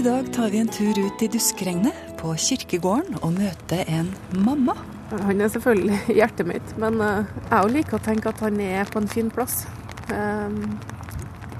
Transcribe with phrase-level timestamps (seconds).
[0.00, 4.72] I dag tar vi en tur ut i duskregnet på kirkegården og møter en mamma.
[5.10, 9.02] Han er selvfølgelig hjertet mitt, men eh, jeg liker å tenke at han er på
[9.02, 9.66] en fin plass.
[10.08, 10.56] Eh,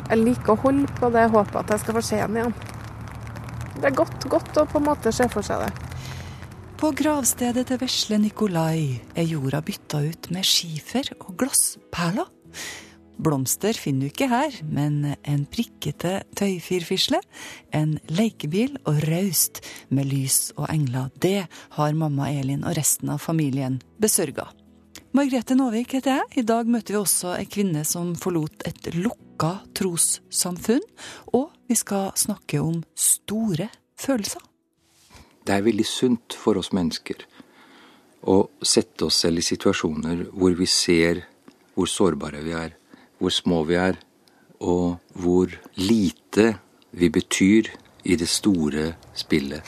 [0.06, 2.56] jeg liker å holde på det håpet at jeg skal få se ham igjen.
[3.76, 6.00] Det er godt, godt å på en måte se for seg det.
[6.80, 12.32] På gravstedet til vesle Nikolai er jorda bytta ut med skifer og glassperler.
[13.20, 17.20] Blomster finner du ikke her, men en prikkete tøyfirfisle,
[17.76, 19.60] en lekebil og raust
[19.92, 21.44] med lys og engler, det
[21.76, 24.48] har mamma Elin og resten av familien besørga.
[25.12, 26.26] Margrethe Nåvik heter jeg.
[26.38, 30.84] I dag møter vi også ei kvinne som forlot et lukka trossamfunn.
[31.34, 33.66] Og vi skal snakke om store
[33.98, 34.44] følelser.
[35.42, 37.26] Det er veldig sunt for oss mennesker
[38.30, 41.24] å sette oss selv i situasjoner hvor vi ser
[41.74, 42.76] hvor sårbare vi er,
[43.20, 44.00] hvor små vi er,
[44.60, 46.56] og hvor lite
[46.92, 47.68] vi betyr
[48.04, 49.62] i det store spillet.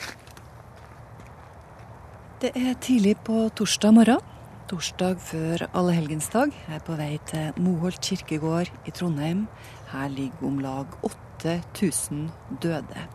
[2.41, 4.19] Det er tidlig på torsdag morgen.
[4.67, 6.51] Torsdag før allehelgensdag.
[6.67, 9.45] Jeg er på vei til Moholt kirkegård i Trondheim.
[9.91, 12.29] Her ligger om lag 8000
[12.63, 13.07] døde.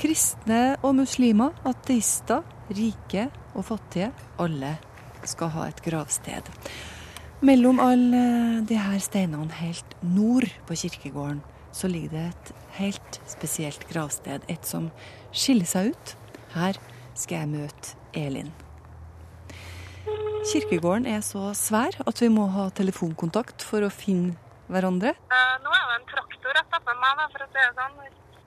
[0.00, 4.10] Kristne og muslimer, ateister, rike og fattige.
[4.40, 4.76] Alle
[5.24, 6.50] skal ha et gravsted.
[7.46, 8.20] Mellom alle
[8.66, 11.42] de her steinene helt nord på kirkegården
[11.76, 14.42] så ligger det et helt spesielt gravsted.
[14.50, 14.88] Et som
[15.30, 16.14] skiller seg ut.
[16.56, 16.78] Her
[17.14, 18.50] skal jeg møte Elin.
[20.50, 24.34] Kirkegården er så svær at vi må ha telefonkontakt for å finne
[24.72, 25.14] hverandre.
[25.30, 28.00] Uh, nå er det en traktor rett oppe meg, for å si det sånn.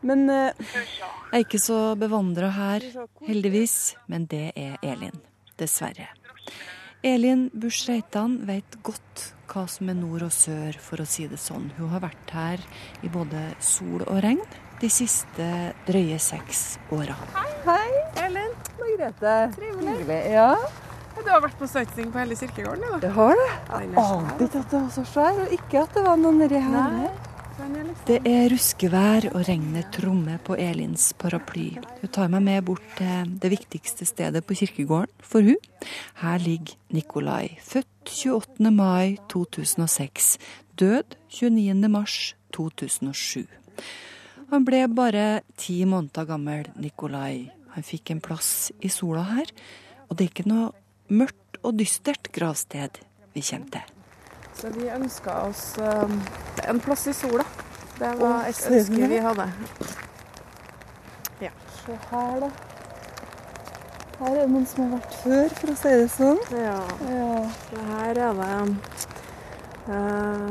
[0.09, 2.89] Men uh, jeg er ikke så bevandra her,
[3.29, 3.77] heldigvis.
[4.11, 5.23] Men det er Elin.
[5.59, 6.09] Dessverre.
[7.01, 11.39] Elin Busch Reitan vet godt hva som er nord og sør, for å si det
[11.39, 11.69] sånn.
[11.77, 12.63] Hun har vært her
[13.07, 14.41] i både sol og regn
[14.81, 15.47] de siste
[15.87, 17.15] drøye seks åra.
[17.37, 17.47] Hei.
[17.69, 18.03] Hei.
[18.25, 18.51] Elin.
[18.81, 19.37] Margrethe.
[19.55, 20.19] Trivelig.
[20.27, 20.51] Ja.
[21.19, 22.83] Du har vært på sightseeing på hele kirkegården?
[22.91, 22.99] Ja.
[23.03, 23.47] Det har det.
[23.71, 26.61] Jeg ante ikke at det var så svær, og ikke at det var noen nedi
[26.67, 27.09] her.
[28.09, 31.75] Det er ruskevær, og regnet trommer på Elins paraply.
[31.99, 35.59] Hun tar meg med bort til det viktigste stedet på kirkegården for hun.
[36.21, 38.71] Her ligger Nikolai, født 28.
[38.71, 40.31] mai 2006,
[40.79, 41.91] død 29.
[41.91, 42.17] mars
[42.55, 43.45] 2007.
[44.49, 45.27] Han ble bare
[45.59, 47.51] ti måneder gammel, Nikolai.
[47.75, 49.53] Han fikk en plass i sola her,
[50.07, 50.73] og det er ikke noe
[51.13, 53.03] mørkt og dystert gravsted
[53.35, 53.98] vi kommer til.
[54.59, 56.21] Så vi ønska oss um,
[56.67, 57.45] en plass i sola.
[57.99, 59.45] Det var et ønske vi hadde.
[61.39, 61.51] Ja.
[61.77, 62.49] Se her, da.
[64.19, 66.41] Her er det noen som har vært før, for å si det sånn.
[66.59, 66.73] Ja.
[67.07, 67.29] ja.
[67.93, 68.49] Her er det
[69.87, 70.49] uh,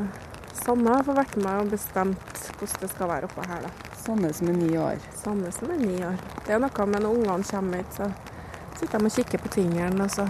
[0.62, 3.66] Sanne har vært med og bestemt hvordan det skal være oppå her.
[3.68, 3.92] da.
[4.06, 5.04] Sanne som er ni år.
[5.20, 6.16] Sanne som er ni år.
[6.46, 8.08] Det er noe med når ungene kommer hit, så
[8.80, 10.24] sitter de og kikker på tingene, og så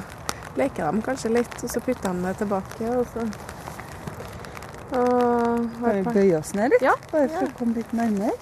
[0.59, 2.91] leker de kanskje litt, og så putter de det tilbake.
[2.97, 3.57] og så
[4.93, 6.84] vi bøye oss ned litt?
[6.84, 6.94] Ja.
[7.12, 7.50] Bare for ja.
[7.50, 8.32] å komme litt nærmere.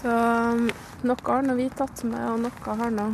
[0.00, 0.70] Så um,
[1.04, 3.10] noe har nå vi tatt med, og noe har nå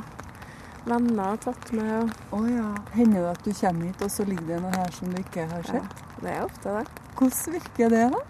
[0.86, 2.12] venner tatt med.
[2.31, 2.69] Å oh, ja.
[2.94, 5.48] Hender det at du kommer hit, og så ligger det noe her som du ikke
[5.50, 6.03] har sett?
[6.06, 6.84] Ja, det er ofte det.
[7.16, 8.25] Hvordan virker det, da?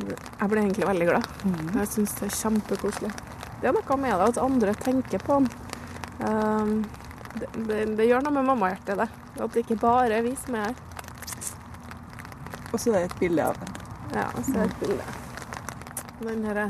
[0.00, 1.28] Jeg blir egentlig veldig glad.
[1.44, 1.72] Mm.
[1.76, 3.12] Jeg syns det er kjempekoselig.
[3.60, 5.50] Det er noe med det at andre tenker på den.
[6.20, 6.76] Um,
[7.36, 9.08] det, det, det, gjør noe med mammahjertet, det.
[9.40, 10.78] At det ikke bare er vi som er her.
[12.72, 13.74] Og så er det et bilde av den.
[14.14, 15.04] Ja, og så er det et bilde.
[16.20, 16.66] Den herre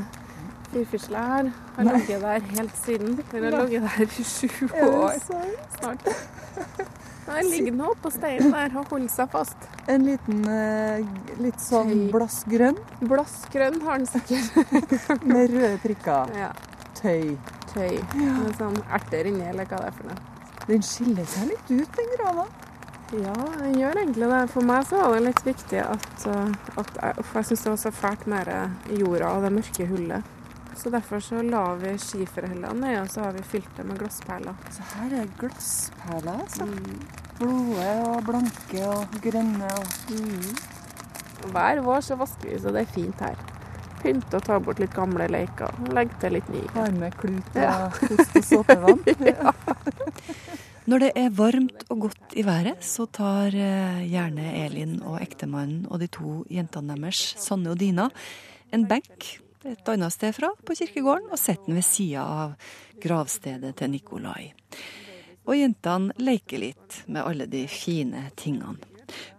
[0.71, 3.19] firfisla her har ligget der helt siden.
[3.31, 6.05] Den har ligget der i sju år snart.
[7.31, 9.67] Den ligger nå oppå steinen der og holder seg fast.
[9.91, 10.41] En liten
[11.43, 12.79] litt sånn blassgrønn?
[13.03, 15.23] Blassgrønn har den sikkert.
[15.27, 16.33] Med røde prikker.
[16.39, 16.49] Ja.
[16.97, 17.37] Tøy.
[17.73, 17.99] Tøy.
[18.15, 20.19] Med sånn erter inni, eller hva det er for noe.
[20.67, 22.45] Den skiller seg litt ut, den grava.
[23.11, 24.41] Ja, den gjør egentlig det.
[24.53, 26.27] For meg så var det litt viktig at,
[26.79, 28.51] at jeg, For jeg syns det var så fælt med
[28.99, 30.37] jorda og det mørke hullet.
[30.79, 34.55] Så derfor så la vi skiferhellene ned, og så har vi fylt det med glassperler.
[34.71, 36.65] Så her er glassperler, altså.
[36.65, 37.01] Mm.
[37.41, 40.51] Blåe og blanke og grønne og mm.
[41.51, 43.37] Hver vår så vasker vi så det er fint her.
[44.01, 45.75] Pynte og ta bort litt gamle leker.
[45.93, 46.69] Legge til litt nye.
[46.73, 47.77] Varme med klut og ja.
[47.97, 49.03] kost og såpevann.
[49.33, 49.53] ja.
[50.89, 55.85] Når det er varmt og godt i været, så tar eh, gjerne Elin og ektemannen
[55.85, 58.07] og de to jentene deres, Sanne og Dina,
[58.73, 59.27] en benk
[59.61, 62.55] et annet sted fra på kirkegården og setter den ved sida av
[63.03, 64.49] gravstedet til Nikolai.
[65.45, 68.81] Og jentene leker litt med alle de fine tingene.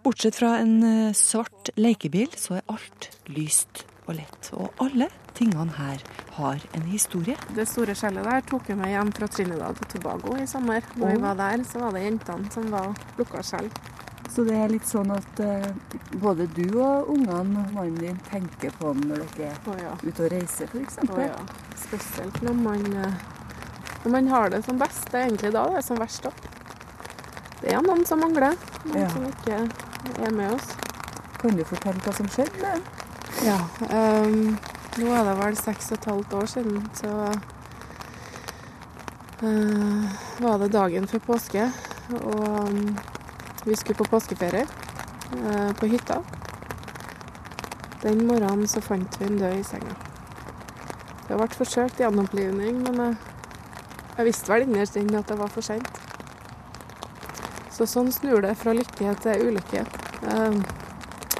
[0.03, 4.49] Bortsett fra en eh, svart lekebil, så er alt lyst og lett.
[4.57, 5.07] Og alle
[5.37, 6.01] tingene her
[6.37, 7.35] har en historie.
[7.55, 10.85] Det store skjellet der tok jeg med hjem fra Trinidad og Tobago i sommer.
[10.95, 13.69] Når vi var der, så var det jentene som var plukka skjell.
[14.33, 15.67] Så det er litt sånn at uh,
[16.17, 19.91] både du og ungene og mannen din tenker på når dere er Å ja.
[20.01, 20.97] ute og reiser, f.eks.?
[21.05, 21.35] Å ja.
[21.77, 23.19] Spesielt når man, eh,
[24.05, 25.05] når man har det som best.
[25.11, 26.47] Det er egentlig da det er som verst òg.
[27.61, 28.57] Det er noen som mangler.
[28.87, 29.11] Noen Ja.
[29.13, 29.59] som ikke
[30.25, 30.73] er med oss.
[31.43, 33.02] Kan du fortelle hva som skjedde med dem?
[33.41, 33.57] Ja.
[33.89, 34.53] Um,
[35.01, 37.09] nå er det vel seks og et halvt år siden, så
[39.41, 40.05] uh,
[40.43, 41.65] var det dagen før påske.
[42.19, 42.97] Og um,
[43.65, 46.21] vi skulle på påskeferie uh, på hytta.
[48.03, 49.97] Den morgenen så fant vi en død i senga.
[51.27, 53.15] Det ble forsøkt gjenopplivning, men jeg,
[54.17, 55.87] jeg visste vel innerst inne at det var for seint.
[57.73, 59.85] Så sånn snur det fra lykke til ulykke.
[60.29, 60.57] Eh,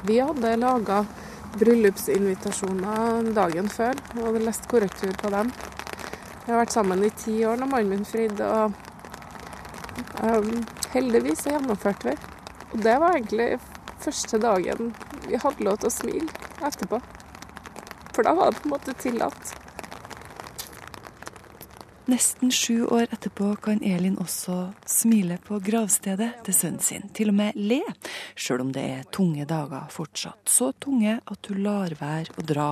[0.08, 1.04] vi hadde laga
[1.60, 5.52] bryllupsinvitasjoner dagen før og hadde lest korrektur på dem.
[6.44, 8.72] Vi har vært sammen i ti år når mannen min fridde, og
[10.20, 12.16] um, heldigvis så gjennomførte vi.
[12.72, 13.50] Og det var egentlig
[14.04, 14.92] første dagen
[15.24, 16.28] vi hadde lov til å smile
[16.64, 17.00] etterpå.
[18.14, 19.54] For da var det på en måte tillatt.
[22.06, 27.06] Nesten sju år etterpå kan Elin også smile på gravstedet til sønnen sin.
[27.16, 27.78] Til og med le,
[28.36, 30.42] sjøl om det er tunge dager fortsatt.
[30.44, 32.66] Så tunge at hun lar være å dra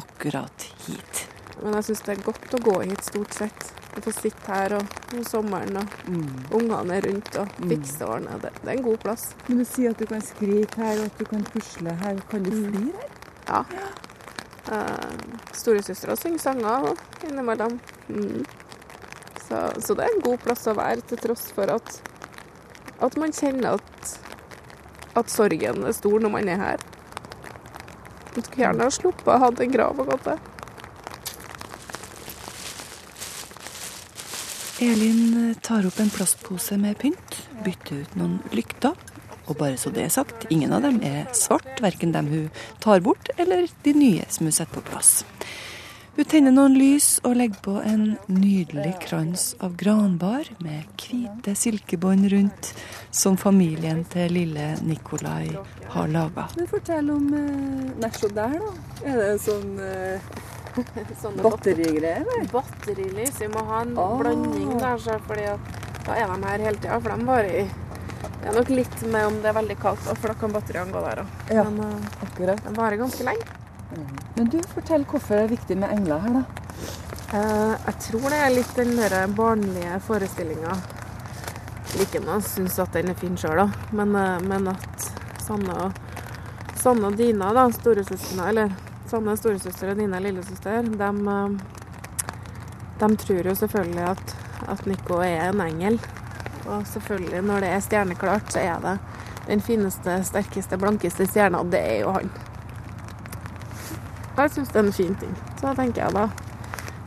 [0.00, 1.26] akkurat hit.
[1.58, 3.66] Men jeg syns det er godt å gå hit stort sett.
[3.92, 8.38] Å få sitte her og om sommeren og ungene er rundt og fikse og ordne.
[8.40, 9.26] Det, det er en god plass.
[9.50, 12.24] Men du sier at du kan skrike her, og at du kan pusle her.
[12.32, 13.12] Kan du fly flire her?
[13.52, 13.62] Ja.
[14.62, 16.92] Uh, Storesøstera synger sanger
[17.28, 17.76] innimellom.
[18.08, 18.44] Mm.
[19.52, 21.96] Så, så det er en god plass å være, til tross for at,
[23.04, 24.12] at man kjenner at,
[25.20, 26.84] at sorgen er stor når man er her.
[28.32, 30.40] Man skulle gjerne ha sluppet å ha en grav å gå til.
[34.82, 38.96] Elin tar opp en plastpose med pynt, bytter ut noen lykter.
[39.50, 42.48] Og bare så det er sagt, ingen av dem er svart, verken dem hun
[42.80, 45.18] tar bort, eller de nye som hun setter på plass.
[46.12, 52.26] Hun tenner noen lys og legger på en nydelig krans av granbar med hvite silkebånd
[52.28, 52.68] rundt,
[53.08, 55.48] som familien til lille Nikolai
[55.94, 56.50] har laga.
[56.68, 58.72] Fortell om eh, Nei, se der, da.
[59.08, 60.28] Er det sånn eh,
[61.22, 62.28] Sånne batterigreier?
[62.52, 63.40] Batterilys.
[63.40, 64.18] Vi må ha en oh.
[64.20, 65.72] blanding der, så fordi at
[66.04, 67.00] da er de her hele tida.
[67.00, 67.64] For de bare i
[68.42, 71.02] Det er nok litt med om det er veldig kaldt, for da kan batteriene gå
[71.08, 71.34] der òg.
[71.56, 71.66] Ja.
[71.70, 72.64] Men eh, Akkurat.
[72.68, 73.61] de varer ganske lenge.
[74.36, 76.62] Men du, fortell hvorfor det er viktig med engler her, da.
[77.32, 80.76] Eh, jeg tror det er litt den der barnlige forestillinga.
[82.00, 83.68] Ikke nå jeg synes at den er fin sjøl, da.
[83.96, 85.06] Men, eh, men at
[85.44, 86.00] Sanne og,
[86.80, 88.74] Sanne og Dina, da, storesøstrene, eller
[89.10, 91.10] Sanne er storesøster og Dina er lillesøster, de,
[93.02, 94.36] de tror jo selvfølgelig at,
[94.72, 96.00] at Nico er en engel.
[96.66, 98.96] Og selvfølgelig, når det er stjerneklart, så er det
[99.48, 101.64] den fineste, sterkeste, blankeste stjerna.
[101.64, 102.30] Det er jo han.
[104.36, 105.34] Jeg syns det er en fin ting.
[105.58, 106.26] Så da tenker jeg da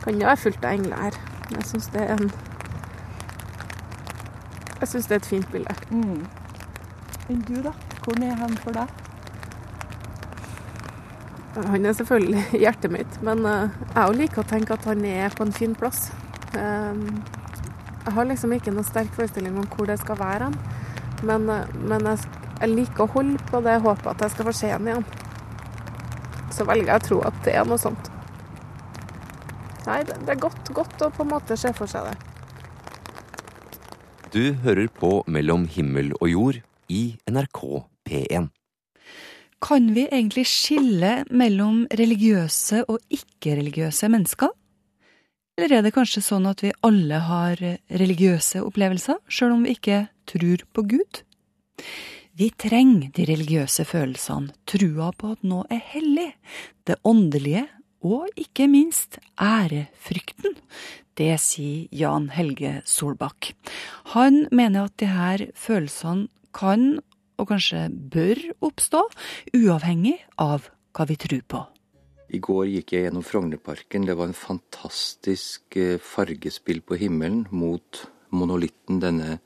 [0.04, 1.16] kan det være fullt av engler her.
[1.50, 2.30] Jeg syns det er en
[4.80, 5.74] Jeg syns det er et fint bilde.
[5.90, 6.26] Mm.
[7.28, 7.72] Men du, da?
[8.04, 8.92] Hvor er han for deg?
[11.56, 15.46] Han er selvfølgelig hjertet mitt, men eh, jeg liker å tenke at han er på
[15.46, 16.10] en fin plass.
[16.54, 17.02] Eh,
[18.06, 20.58] Jeg har liksom ikke noen sterk forestilling om hvor det skal være hen,
[21.26, 22.28] men, eh, men jeg,
[22.60, 25.06] jeg liker å holde på det håpet at jeg skal få se ham igjen.
[26.56, 28.08] Så velger jeg å tro at det er noe sånt.
[29.86, 32.16] Nei, det, er godt, godt å på en måte se for seg det.
[34.34, 37.60] Du hører på Mellom himmel og jord i NRK
[38.08, 38.48] P1.
[39.62, 44.50] Kan vi egentlig skille mellom religiøse og ikke-religiøse mennesker?
[45.56, 50.02] Eller er det kanskje sånn at vi alle har religiøse opplevelser, sjøl om vi ikke
[50.28, 51.22] tror på Gud?
[52.36, 56.34] Vi trenger de religiøse følelsene, trua på at noe er hellig,
[56.84, 57.62] det åndelige
[58.04, 60.58] og ikke minst ærefrykten.
[61.16, 63.54] Det sier Jan Helge Solbakk.
[64.12, 67.00] Han mener at her følelsene kan,
[67.40, 69.06] og kanskje bør, oppstå,
[69.56, 71.64] uavhengig av hva vi tror på.
[72.36, 74.04] I går gikk jeg gjennom Frognerparken.
[74.04, 79.38] Det var en fantastisk eh, fargespill på himmelen mot monolitten, denne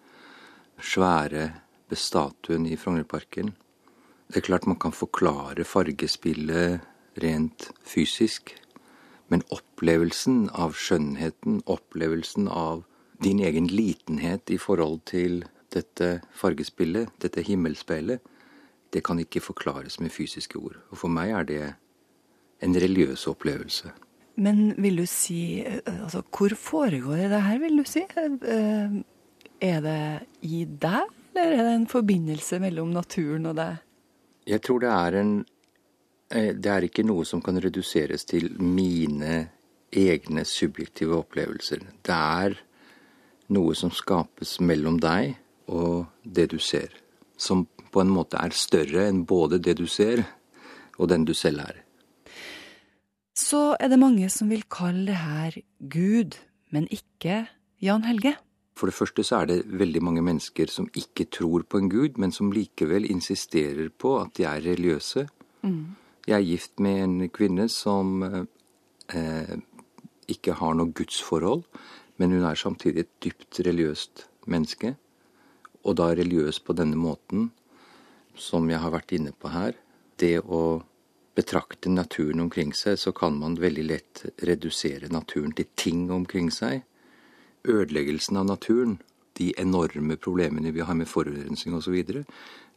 [0.82, 1.52] svære
[1.98, 3.54] statuen i Frognerparken.
[4.30, 6.80] Det er klart man kan forklare fargespillet
[7.22, 8.54] rent fysisk,
[9.30, 12.84] men opplevelsen av skjønnheten, opplevelsen av
[13.22, 18.22] din egen litenhet i forhold til dette fargespillet, dette himmelspeilet,
[18.90, 20.78] det kan ikke forklares med fysiske ord.
[20.90, 21.62] Og for meg er det
[22.64, 23.92] en religiøs opplevelse.
[24.40, 28.04] Men vil du si altså, Hvor foregår det her, vil du si?
[28.16, 29.00] Eh,
[29.60, 33.80] Er det i deg, eller er det en forbindelse mellom naturen og deg?
[34.50, 35.32] Jeg tror det er en
[36.30, 39.50] eh, Det er ikke noe som kan reduseres til mine
[39.90, 41.82] egne subjektive opplevelser.
[42.02, 42.56] Det er
[43.50, 45.36] noe som skapes mellom deg
[45.70, 46.90] og det du ser.
[47.36, 50.22] Som på en måte er større enn både det du ser,
[50.98, 51.80] og den du selv er.
[53.34, 56.36] Så er det mange som vil kalle det her Gud,
[56.70, 57.46] men ikke
[57.80, 58.36] Jan Helge.
[58.80, 62.16] For det første så er det veldig mange mennesker som ikke tror på en gud,
[62.16, 65.26] men som likevel insisterer på at de er religiøse.
[66.26, 69.54] Jeg er gift med en kvinne som eh,
[70.32, 71.66] ikke har noe gudsforhold,
[72.16, 74.94] men hun er samtidig et dypt religiøst menneske.
[75.84, 77.50] Og da religiøs på denne måten,
[78.32, 79.76] som jeg har vært inne på her,
[80.16, 80.80] det å
[81.36, 86.86] betrakte naturen omkring seg, så kan man veldig lett redusere naturen til ting omkring seg.
[87.64, 88.98] Ødeleggelsen av naturen,
[89.38, 92.24] de enorme problemene vi har med forurensning osv.,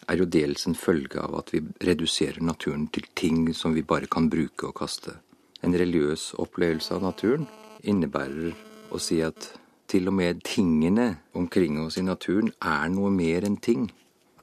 [0.07, 4.09] er jo dels en følge av at vi reduserer naturen til ting som vi bare
[4.11, 5.15] kan bruke og kaste.
[5.63, 7.47] En religiøs opplevelse av naturen
[7.87, 8.51] innebærer
[8.91, 9.53] å si at
[9.87, 13.91] til og med tingene omkring oss i naturen er noe mer enn ting.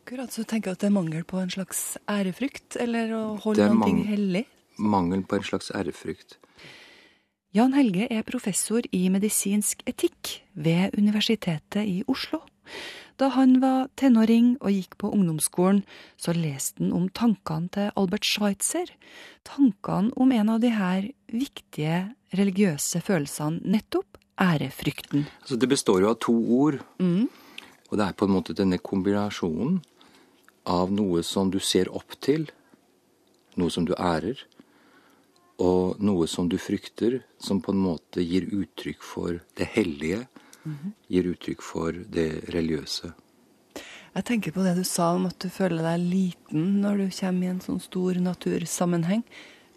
[0.01, 3.69] Akkurat så tenker jeg at det er mangel på en slags ærefrykt, eller å holde
[3.69, 4.47] noen mang- hellig.
[4.81, 6.39] Mangel på en slags ærefrykt.
[7.51, 12.39] Jan Helge er professor i medisinsk etikk ved Universitetet i Oslo.
[13.19, 15.81] Da han var tenåring og gikk på ungdomsskolen,
[16.15, 18.93] så leste han om tankene til Albert Schweitzer.
[19.43, 21.99] Tankene om en av de her viktige
[22.39, 25.27] religiøse følelsene, nettopp ærefrykten.
[25.43, 26.79] Altså, det består jo av to ord.
[27.03, 29.83] Og det er på en måte denne kombinasjonen
[30.71, 32.47] av noe som du ser opp til,
[33.59, 34.39] noe som du ærer,
[35.61, 40.25] og noe som du frykter, som på en måte gir uttrykk for det hellige,
[41.09, 43.13] gir uttrykk for det religiøse.
[44.11, 47.47] Jeg tenker på det du sa om at du føler deg liten når du kommer
[47.47, 49.23] i en sånn stor natursammenheng.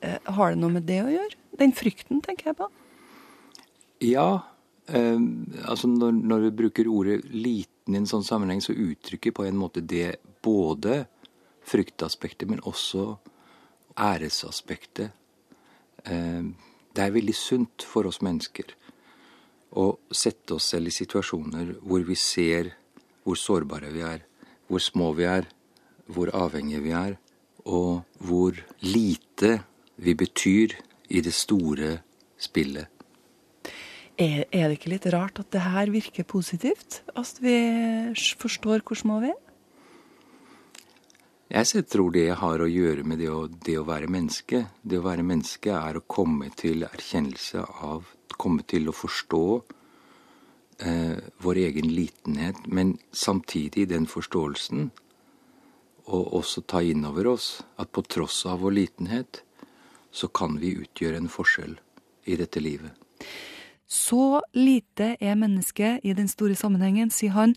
[0.02, 1.38] Eh, har det noe med det å gjøre?
[1.60, 2.70] Den frykten, tenker jeg på.
[4.02, 4.42] Ja,
[4.90, 5.22] eh,
[5.70, 9.60] altså når, når vi bruker ordet liten i en sånn sammenheng, så uttrykker på en
[9.60, 11.04] måte det både
[11.70, 13.14] fryktaspektet, men også
[13.94, 15.14] æresaspektet.
[16.10, 16.44] Eh,
[16.94, 18.76] det er veldig sunt for oss mennesker
[19.80, 22.74] å sette oss selv i situasjoner hvor vi ser
[23.24, 24.24] hvor sårbare vi er,
[24.68, 25.48] hvor små vi er,
[26.12, 27.16] hvor avhengige vi er,
[27.64, 29.62] og hvor lite
[29.96, 30.76] vi betyr
[31.10, 31.96] i det store
[32.38, 32.90] spillet.
[34.20, 37.02] Er, er det ikke litt rart at det her virker positivt?
[37.16, 37.56] At vi
[38.14, 39.40] forstår hvor små vi er?
[41.54, 44.64] Jeg tror det har å gjøre med det å, det å være menneske.
[44.82, 49.44] Det å være menneske er å komme til erkjennelse av Komme til å forstå
[50.82, 54.88] eh, vår egen litenhet, men samtidig den forståelsen
[56.10, 59.44] og også ta inn over oss at på tross av vår litenhet,
[60.10, 61.78] så kan vi utgjøre en forskjell
[62.26, 62.98] i dette livet.
[63.86, 67.54] Så lite er mennesket i den store sammenhengen, sier han,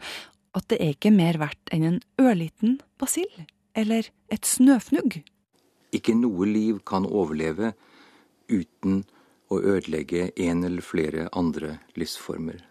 [0.53, 5.21] at det er ikke mer verdt enn en ørliten basill eller et snøfnugg.
[5.95, 7.75] Ikke noe liv kan overleve
[8.49, 9.05] uten
[9.53, 12.65] å ødelegge en eller flere andre livsformer.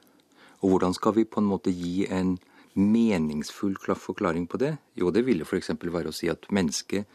[0.62, 2.36] Og hvordan skal vi på en måte gi en
[2.76, 4.78] meningsfull klar- forklaring på det?
[4.96, 5.72] Jo, det ville f.eks.
[5.80, 7.06] være å si at mennesket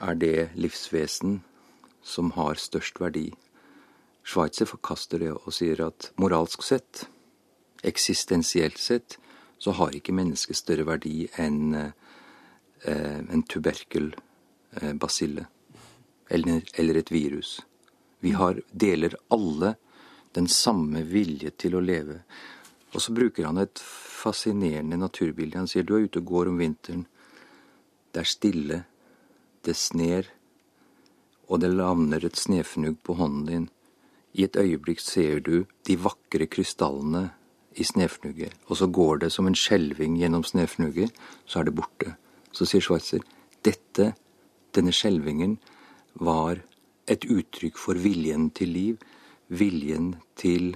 [0.00, 1.42] er det livsvesen
[2.02, 3.30] som har størst verdi.
[4.24, 7.06] Schweitzer forkaster det og sier at moralsk sett,
[7.84, 9.18] eksistensielt sett,
[9.58, 11.92] så har ikke mennesket større verdi enn eh,
[12.84, 15.46] en tuberkelbasille.
[16.28, 17.60] Eller, eller et virus.
[18.20, 19.74] Vi har, deler alle
[20.34, 22.22] den samme vilje til å leve.
[22.94, 23.82] Og så bruker han et
[24.24, 25.58] fascinerende naturbilde.
[25.58, 27.04] Han sier du er ute og går om vinteren.
[28.14, 28.80] Det er stille.
[29.64, 30.30] Det sner.
[31.50, 33.70] Og det lander et snefnugg på hånden din.
[34.34, 37.28] I et øyeblikk ser du de vakre krystallene
[37.74, 41.10] i snefnugget, Og så går det som en skjelving gjennom snefnugget,
[41.46, 42.16] så er det borte.
[42.54, 43.24] Så sier Schweitzer
[43.66, 44.12] dette,
[44.74, 45.58] denne skjelvingen,
[46.14, 46.60] var
[47.10, 49.02] et uttrykk for viljen til liv.
[49.50, 50.72] Viljen til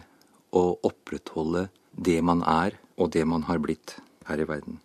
[0.54, 3.97] å opprettholde det man er, og det man har blitt
[4.28, 4.80] her i verden.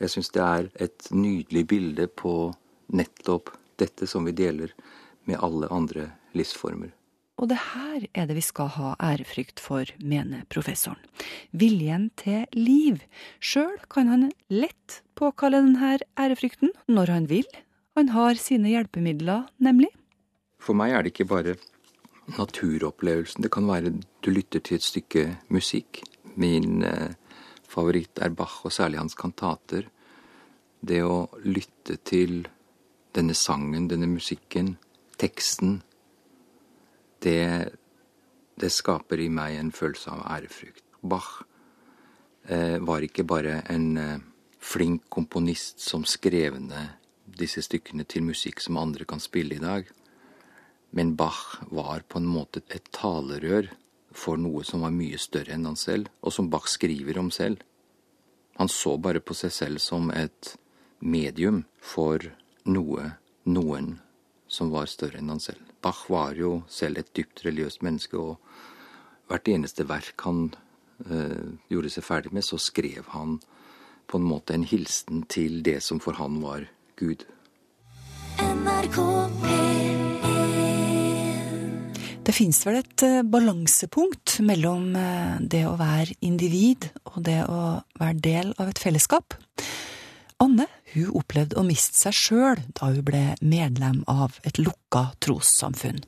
[0.00, 2.52] Jeg syns det er et nydelig bilde på
[2.94, 4.72] nettopp dette som vi deler
[5.28, 6.97] med alle andre livsformer.
[7.38, 10.98] Og det her er det vi skal ha ærefrykt for, mener professoren.
[11.54, 12.98] Viljen til liv.
[13.38, 17.46] Sjøl kan han lett påkalle denne ærefrykten når han vil.
[17.98, 19.90] Han har sine hjelpemidler, nemlig.
[20.58, 21.54] For meg er det ikke bare
[22.34, 23.42] naturopplevelsen.
[23.46, 26.02] Det kan være du lytter til et stykke musikk.
[26.38, 27.14] Min eh,
[27.70, 29.86] favoritt er Bach, og særlig hans kantater.
[30.82, 32.48] Det å lytte til
[33.14, 34.76] denne sangen, denne musikken,
[35.18, 35.80] teksten,
[37.24, 37.74] det,
[38.58, 40.84] det skaper i meg en følelse av ærefrykt.
[41.02, 41.42] Bach
[42.48, 44.24] eh, var ikke bare en eh,
[44.58, 46.96] flink komponist som skrev ned
[47.38, 49.86] disse stykkene til musikk som andre kan spille i dag.
[50.90, 53.68] Men Bach var på en måte et talerør
[54.14, 57.60] for noe som var mye større enn han selv, og som Bach skriver om selv.
[58.58, 60.56] Han så bare på seg selv som et
[60.98, 62.24] medium for
[62.66, 63.12] noe,
[63.46, 63.98] noen,
[64.48, 65.62] som var større enn han selv.
[65.84, 68.38] Bach var jo selv et dypt religiøst menneske, og
[69.28, 70.48] hvert eneste verk han
[71.06, 73.38] eh, gjorde seg ferdig med, så skrev han
[74.08, 77.26] på en måte en hilsen til det som for han var Gud.
[78.38, 78.98] NRK
[82.28, 87.78] det fins vel et eh, balansepunkt mellom eh, det å være individ og det å
[87.96, 89.32] være del av et fellesskap.
[90.44, 96.00] Anne hun opplevde å miste seg sjøl da hun ble medlem av et lukka trossamfunn.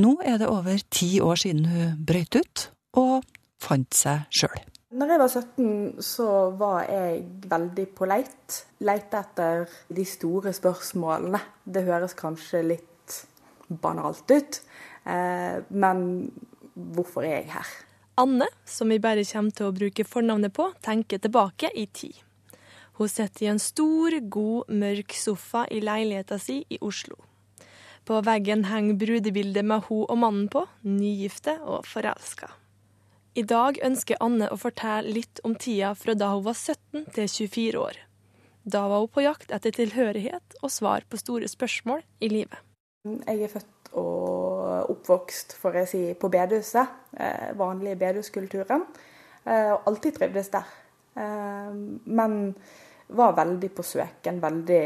[0.00, 2.66] Nå er det over ti år siden hun brøyt ut
[3.00, 3.26] og
[3.60, 4.60] fant seg sjøl.
[4.90, 5.66] Når jeg var 17,
[6.02, 8.56] så var jeg veldig på leit.
[8.82, 11.38] Leite etter de store spørsmålene.
[11.62, 13.18] Det høres kanskje litt
[13.70, 14.58] banalt ut.
[15.06, 16.02] Eh, men
[16.74, 17.70] hvorfor er jeg her?
[18.20, 22.18] Anne, som vi bare kommer til å bruke fornavnet på, tenker tilbake i tid.
[23.00, 27.16] Hun sitter i en stor, god, mørk sofa i leiligheta si i Oslo.
[28.04, 32.50] På veggen henger brudebildet med hun og mannen på, nygifte og forelska.
[33.40, 37.30] I dag ønsker Anne å fortelle litt om tida fra da hun var 17 til
[37.30, 38.00] 24 år.
[38.68, 42.58] Da var hun på jakt etter tilhørighet og svar på store spørsmål i livet.
[43.08, 46.92] Jeg er født og oppvokst får jeg si, på bedehuset.
[47.16, 48.84] Eh, vanlig bedehuskulturen.
[49.46, 50.68] Eh, og alltid trivdes der.
[51.16, 51.72] Eh,
[52.04, 52.36] men
[53.16, 54.84] var veldig på søken, veldig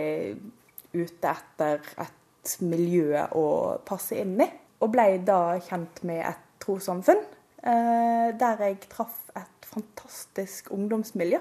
[0.95, 3.47] ute etter et miljø å
[3.87, 4.49] passe inn i.
[4.83, 7.23] Og ble da kjent med et trossamfunn,
[7.63, 11.41] eh, der jeg traff et fantastisk ungdomsmiljø.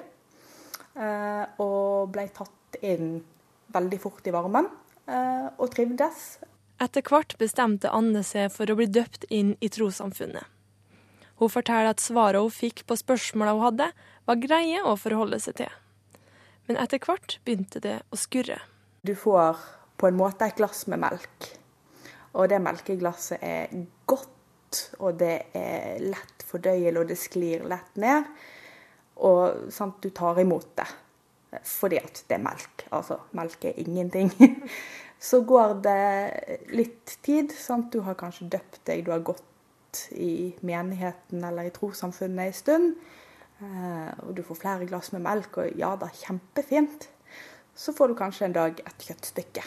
[0.93, 3.23] Eh, og ble tatt inn
[3.73, 4.69] veldig fort i varmen,
[5.07, 6.39] eh, og trivdes.
[6.79, 10.45] Etter hvert bestemte Anne seg for å bli døpt inn i trossamfunnet.
[11.39, 13.91] Hun forteller at svarene hun fikk på spørsmåla hun hadde,
[14.27, 15.71] var greie å forholde seg til.
[16.67, 18.61] Men etter hvert begynte det å skurre.
[19.03, 19.59] Du får
[19.99, 21.49] på en måte et glass med melk.
[22.33, 23.73] Og det melkeglasset er
[24.09, 28.29] godt, og det er lett fordøyelig, og det sklir lett ned.
[29.27, 30.89] Og sant, du tar imot det
[31.69, 32.85] fordi at det er melk.
[32.97, 34.31] Altså, melk er ingenting.
[35.27, 37.53] Så går det litt tid.
[37.53, 37.93] Sant?
[37.93, 42.95] Du har kanskje døpt deg, du har gått i menigheten eller i trossamfunnet en stund.
[43.61, 47.09] Eh, og du får flere glass med melk, og ja da, kjempefint.
[47.75, 49.63] Så får du kanskje en dag et kjøttstykke.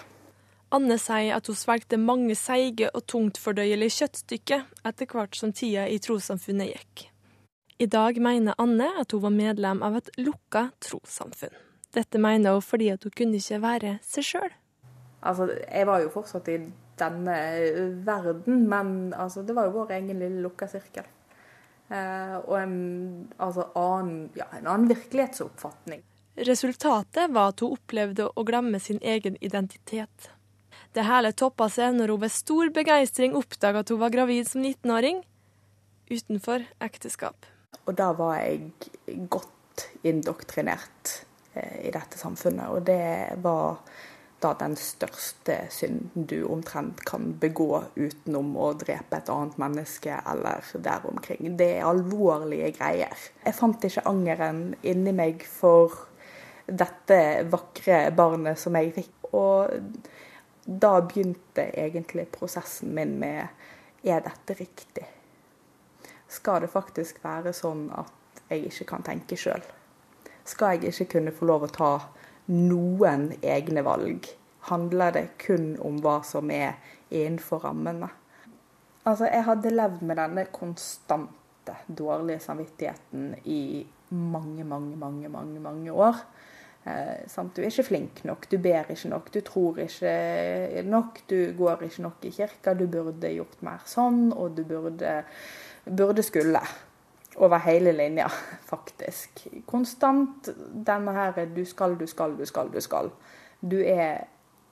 [0.75, 6.01] Anne sier at hun svelgte mange seige og tungtfordøyelige kjøttstykker etter hvert som tida i
[6.03, 7.07] trossamfunnet gikk.
[7.79, 11.55] I dag mener Anne at hun var medlem av et lukka trossamfunn.
[11.95, 14.57] Dette mener hun fordi hun kunne ikke være seg sjøl.
[15.27, 16.59] Altså, jeg var jo fortsatt i
[16.99, 17.37] denne
[18.07, 21.07] verden, men altså, det var jo vår egen lille lukka sirkel.
[21.89, 22.79] Eh, og en,
[23.39, 26.03] altså, annen, ja, en annen virkelighetsoppfatning.
[26.47, 30.31] Resultatet var at hun opplevde å glemme sin egen identitet.
[30.97, 34.65] Det hele toppa seg når hun ved stor begeistring oppdaga at hun var gravid som
[34.65, 35.23] 19-åring,
[36.11, 37.47] utenfor ekteskap.
[37.87, 41.15] Og da var jeg godt indoktrinert
[41.55, 43.81] eh, i dette samfunnet, og det var
[44.41, 50.67] da den største synden du omtrent kan begå utenom å drepe et annet menneske eller
[50.85, 51.55] der omkring.
[51.57, 53.17] Det er alvorlige greier.
[53.45, 55.95] Jeg fant ikke angeren inni meg for
[56.67, 59.31] dette vakre barnet som jeg fikk.
[59.37, 59.73] Og
[60.67, 63.47] da begynte egentlig prosessen min med
[64.07, 65.07] er dette riktig?
[66.29, 69.63] Skal det faktisk være sånn at jeg ikke kan tenke sjøl?
[70.47, 71.91] Skal jeg ikke kunne få lov å ta
[72.53, 74.29] noen egne valg.
[74.71, 76.79] Handler det kun om hva som er
[77.11, 78.09] innenfor rammene?
[79.07, 85.93] Altså, jeg hadde levd med denne konstante dårlige samvittigheten i mange, mange, mange, mange, mange
[85.93, 86.19] år.
[86.87, 91.53] Eh, du er ikke flink nok, du ber ikke nok, du tror ikke nok, du
[91.59, 92.75] går ikke nok i kirka.
[92.75, 95.23] Du burde gjort mer sånn, og du burde,
[95.87, 96.63] burde skulle
[97.37, 98.31] over hele linja,
[98.65, 99.47] faktisk.
[99.67, 103.11] Konstant denne her du skal, du skal, du skal, du skal.
[103.61, 104.27] Du er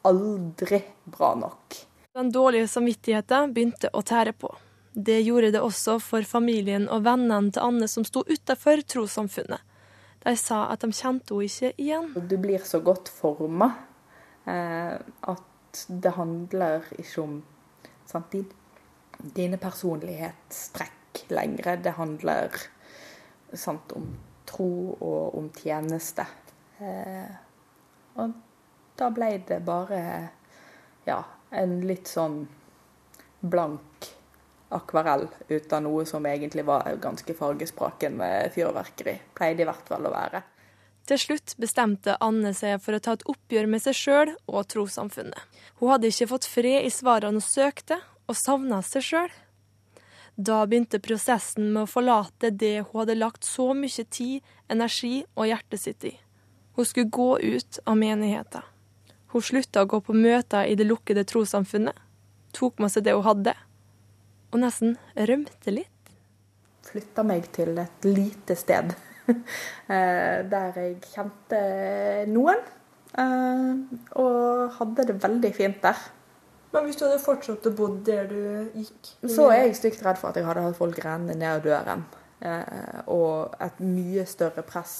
[0.04, 1.76] aldri bra nok.
[2.14, 4.52] Den dårlige samvittigheten begynte å tære på.
[4.94, 9.64] Det gjorde det også for familien og vennene til Anne som sto utafor trossamfunnet.
[10.24, 12.12] De sa at de kjente henne ikke igjen.
[12.14, 13.72] Du blir så godt forma
[14.46, 17.40] eh, at det handler ikke om
[18.06, 18.36] sant,
[19.34, 21.76] dine personlighetstrekk lenger.
[21.82, 22.56] Det handler
[23.52, 24.08] sant, om
[24.48, 26.26] tro og om tjeneste.
[26.78, 27.30] Eh,
[28.20, 28.34] og
[28.98, 30.00] da ble det bare
[31.06, 32.44] ja, en litt sånn
[33.44, 34.10] blank
[34.74, 39.18] akvarell ut av noe som egentlig var ganske fargesprakende fyrverkeri.
[39.36, 40.42] Pleide i hvert fall å være.
[41.04, 45.40] Til slutt bestemte Anne seg for å ta et oppgjør med seg sjøl og trossamfunnet.
[45.80, 49.34] Hun hadde ikke fått fred i svarene hun søkte, og savna seg sjøl.
[50.34, 55.46] Da begynte prosessen med å forlate det hun hadde lagt så mye tid, energi og
[55.46, 56.14] hjertet sitt i.
[56.74, 58.64] Hun skulle gå ut av menigheten.
[59.30, 61.94] Hun slutta å gå på møter i det lukkede trossamfunnet,
[62.54, 63.54] tok med seg det hun hadde,
[64.50, 65.90] og nesten rømte litt.
[66.84, 68.90] Flytta meg til et lite sted
[69.30, 71.62] eh, der jeg kjente
[72.30, 72.60] noen,
[73.18, 73.70] eh,
[74.18, 76.02] og hadde det veldig fint der.
[76.74, 78.38] Men hvis du hadde fortsatt å bo der du
[78.74, 79.12] gikk?
[79.30, 82.02] Så er jeg stygt redd for at jeg hadde hatt folk renne ned døren.
[82.42, 84.96] Eh, og et mye større press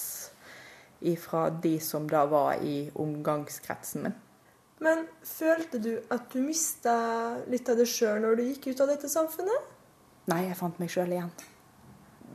[1.05, 4.15] ifra de som da var i omgangskretsen min.
[4.85, 6.95] Men følte du at du mista
[7.51, 9.69] litt av det sjøl når du gikk ut av dette samfunnet?
[10.31, 11.31] Nei, jeg fant meg sjøl igjen.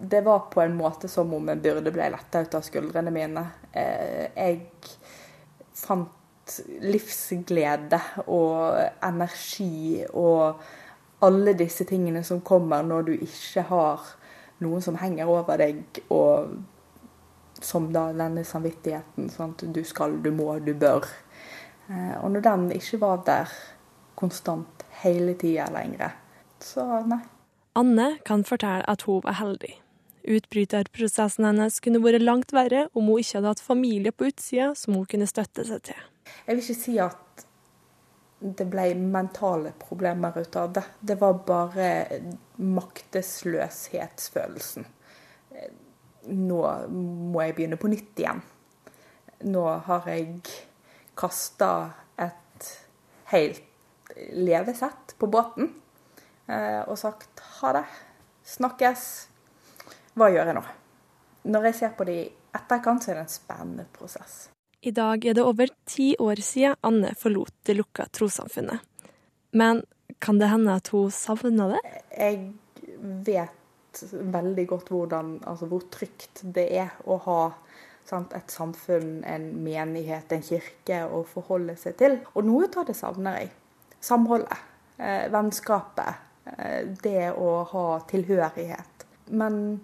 [0.00, 3.44] Det var på en måte som om en byrde ble letta ut av skuldrene mine.
[3.72, 4.62] Eh, jeg
[5.76, 6.19] fant
[6.82, 10.60] livsglede og energi og
[11.24, 14.06] alle disse tingene som kommer når du ikke har
[14.60, 15.82] noen som henger over deg,
[16.12, 16.52] og
[17.64, 19.28] som da denne samvittigheten.
[19.32, 19.64] Sant?
[19.64, 21.06] du skal, du må, du bør.
[21.88, 23.52] Eh, og når den ikke var der
[24.20, 26.16] konstant hele tida lenger,
[26.60, 27.22] så nei.
[27.78, 29.76] Anne kan fortelle at hun var heldig.
[30.28, 34.98] Utbryterprosessen hennes kunne vært langt verre om hun ikke hadde hatt familie på utsida som
[34.98, 36.00] hun kunne støtte seg til.
[36.46, 37.20] Jeg vil ikke si at
[38.40, 40.84] det ble mentale problemer ut av det.
[41.00, 42.06] Det var bare
[42.56, 44.84] maktesløshetsfølelsen.
[46.30, 48.40] Nå må jeg begynne på nytt igjen.
[49.50, 50.26] Nå har jeg
[51.16, 51.90] kasta
[52.20, 52.78] et
[53.32, 53.66] helt
[54.36, 55.70] levesett på båten
[56.50, 57.86] eh, og sagt ha det,
[58.56, 59.02] snakkes.
[60.18, 60.64] Hva gjør jeg nå?
[61.50, 64.34] Når jeg ser på det i etterkant, så er det en spennende prosess.
[64.80, 68.80] I dag er det over ti år siden Anne forlot det lukka trossamfunnet.
[69.52, 69.82] Men
[70.24, 71.80] kan det hende at hun savna det?
[72.16, 72.38] Jeg
[73.26, 77.38] vet veldig godt hvordan, altså hvor trygt det er å ha
[78.08, 78.32] sant?
[78.32, 82.18] Et samfunn, en menighet, en kirke å forholde seg til.
[82.32, 83.52] Og noe av det savner jeg.
[84.00, 84.68] Samholdet.
[84.96, 86.24] Eh, vennskapet.
[86.56, 89.04] Eh, det å ha tilhørighet.
[89.28, 89.82] Men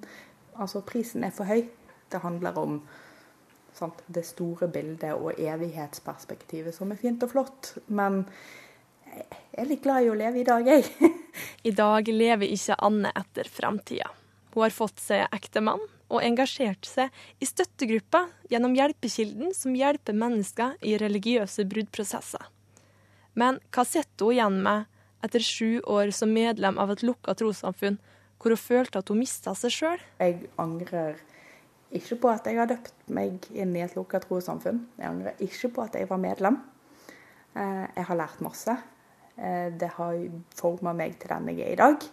[0.57, 1.67] altså, prisen er for høy.
[2.09, 2.81] Det handler om
[3.79, 7.75] sant, det store bildet og evighetsperspektivet, som er fint og flott.
[7.87, 8.25] Men
[9.17, 11.13] jeg er litt glad i å leve i dag, jeg.
[11.69, 14.11] I dag lever ikke Anne etter framtida.
[14.55, 17.13] Hun har fått seg ektemann og engasjert seg
[17.43, 22.45] i støttegrupper gjennom Hjelpekilden, som hjelper mennesker i religiøse bruddprosesser.
[23.37, 27.99] Men hva sitter hun igjen med etter sju år som medlem av et lukka trossamfunn,
[28.41, 30.05] hvor hun følte at hun mista seg sjøl?
[30.21, 31.19] Jeg angrer
[31.95, 34.81] ikke på at jeg har døpt meg inn i et lukka trossamfunn.
[34.99, 36.59] Jeg angrer ikke på at jeg var medlem.
[37.57, 38.75] Eh, jeg har lært masse.
[39.37, 40.17] Eh, det har
[40.59, 42.09] forma meg til den jeg er i dag.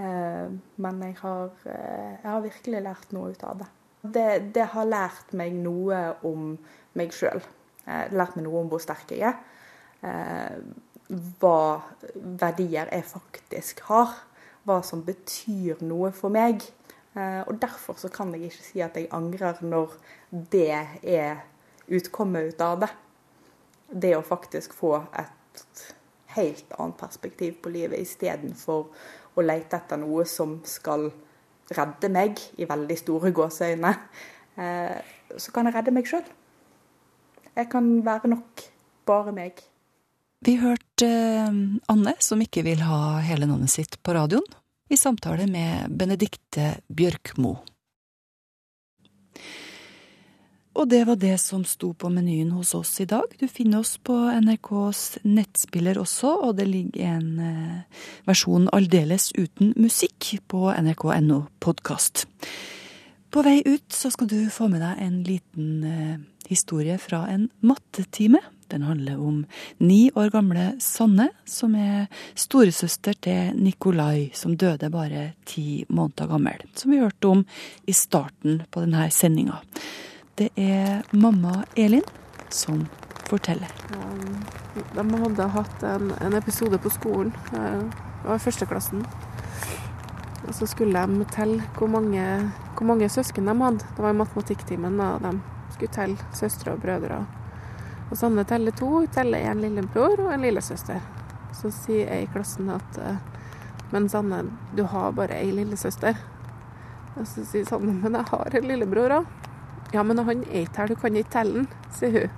[0.00, 0.50] Eh,
[0.82, 3.70] men jeg har, jeg har, virkelig lært noe ut av det.
[4.02, 4.28] det.
[4.54, 4.66] det.
[4.74, 6.52] har lært meg noe om
[6.98, 7.40] meg sjøl.
[7.86, 9.38] Lært meg noe om hvor sterk jeg er.
[11.40, 11.80] Hva
[12.14, 14.12] verdier jeg faktisk har.
[14.66, 16.66] Hva som betyr noe for meg.
[17.18, 19.96] Og derfor så kan jeg ikke si at jeg angrer når
[20.30, 20.68] det
[21.02, 21.40] er
[21.90, 22.90] utkommet ut av det.
[23.90, 25.82] Det å faktisk få et
[26.36, 28.86] helt annet perspektiv på livet istedenfor
[29.34, 31.08] å lete etter noe som skal
[31.70, 33.92] redde meg, i veldig store gåseøyne,
[34.58, 34.96] eh,
[35.38, 36.24] så kan jeg redde meg sjøl.
[37.54, 38.64] Jeg kan være nok
[39.06, 39.62] bare meg.
[40.46, 41.60] Vi hørte eh,
[41.92, 44.46] Anne, som ikke vil ha hele navnet sitt på radioen,
[44.90, 47.56] i samtale med Benedikte Bjørkmo.
[50.80, 53.26] Og det var det som sto på menyen hos oss i dag.
[53.38, 59.74] Du finner oss på NRKs nettspiller også, og det ligger en eh, versjon aldeles uten
[59.76, 62.24] musikk på nrk.no podkast.
[63.30, 66.16] På vei ut så skal du få med deg en liten eh,
[66.50, 68.40] historie fra en mattetime.
[68.70, 69.42] Den handler om
[69.78, 72.06] ni år gamle Sanne, som er
[72.38, 76.62] storesøster til Nikolai, som døde bare ti måneder gammel.
[76.74, 77.44] Som vi hørte om
[77.86, 79.58] i starten på denne sendinga.
[80.38, 82.06] Det er mamma Elin
[82.48, 82.86] som
[83.28, 83.74] forteller.
[84.94, 87.82] De hadde hatt en, en episode på skolen, eh,
[88.20, 89.04] det var i førsteklassen.
[90.48, 92.24] Og så skulle de telle hvor mange,
[92.76, 93.84] hvor mange søsken de hadde.
[93.96, 95.34] Det var i matematikktimen, da de
[95.74, 97.20] skulle telle søstre og brødre.
[97.20, 97.39] Og
[98.18, 98.86] Sanne teller to.
[98.86, 100.98] Hun teller en lillebror og en lillesøster.
[101.54, 103.20] Så sier jeg i klassen at eh,
[103.90, 104.44] Men Sanne,
[104.74, 106.18] du har bare ei lillesøster.
[107.16, 109.30] Og så sier Sanne men jeg har en lillebror òg.
[109.94, 112.36] Ja, men han er ikke her, du kan ikke telle han, sier hun.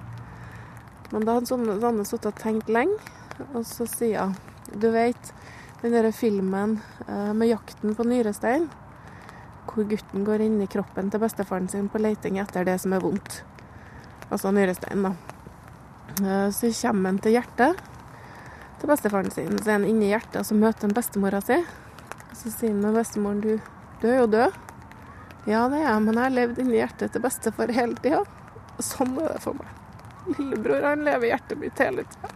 [1.13, 2.97] Men da hadde Sanne sittet og tenkt lenge,
[3.53, 5.33] og så sier hun Du vet,
[5.83, 8.69] den derre filmen eh, med jakten på nyrestein,
[9.69, 13.05] hvor gutten går inn i kroppen til bestefaren sin på leiting etter det som er
[13.05, 13.43] vondt.
[14.31, 15.32] Altså nyrestein, da.
[16.25, 17.81] Eh, Så kommer han til hjertet
[18.81, 19.59] til bestefaren sin.
[19.59, 21.59] Så er han inni hjertet, og så møter han bestemora si.
[22.35, 23.57] Så sier han med bestemoren du,
[24.03, 24.61] du er jo død.
[25.47, 28.23] Ja, det er jeg, men jeg har levd inni hjertet til bestefar hele tida.
[28.83, 29.79] Sånn er det for meg.
[30.39, 32.31] Lillebror han lever i hjertet mitt hele tida.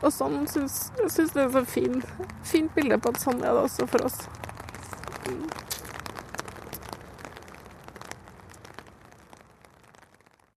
[0.00, 1.98] Og sånn syns jeg det er så fin,
[2.46, 4.22] fint bilde på at sånn er det også for oss.